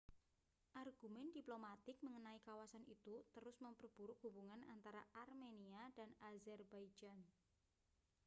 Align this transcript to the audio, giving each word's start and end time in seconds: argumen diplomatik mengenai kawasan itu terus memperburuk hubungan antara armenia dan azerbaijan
argumen 0.81 1.27
diplomatik 1.37 1.93
mengenai 2.05 2.39
kawasan 2.47 2.81
itu 2.95 3.15
terus 3.37 3.57
memperburuk 3.65 4.17
hubungan 4.25 4.57
antara 4.73 5.01
armenia 5.23 5.83
dan 5.97 6.09
azerbaijan 6.31 7.19